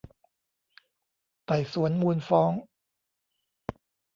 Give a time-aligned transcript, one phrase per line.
[1.45, 2.51] ไต่สวนมูลฟ้อง